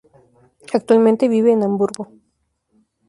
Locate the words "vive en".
1.27-1.61